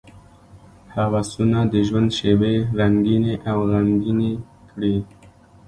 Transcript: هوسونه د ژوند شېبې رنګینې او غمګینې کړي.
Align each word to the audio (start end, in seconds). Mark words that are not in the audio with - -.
هوسونه 0.95 1.59
د 1.73 1.73
ژوند 1.87 2.09
شېبې 2.17 2.55
رنګینې 2.79 3.33
او 3.51 3.57
غمګینې 3.71 4.33
کړي. 4.69 4.95